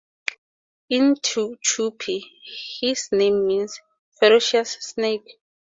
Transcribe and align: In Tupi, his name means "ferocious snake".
In 0.89 1.13
Tupi, 1.17 2.21
his 2.79 3.09
name 3.11 3.45
means 3.45 3.79
"ferocious 4.17 4.71
snake". 4.79 5.39